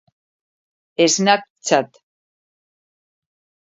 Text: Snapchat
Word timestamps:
Snapchat 1.07 1.91